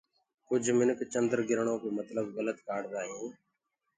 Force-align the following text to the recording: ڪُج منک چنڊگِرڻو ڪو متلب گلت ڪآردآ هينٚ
ڪُج 0.47 0.65
منک 0.77 0.99
چنڊگِرڻو 1.13 1.75
ڪو 1.81 1.87
متلب 1.97 2.27
گلت 2.37 2.57
ڪآردآ 2.67 2.99
هينٚ 3.07 3.31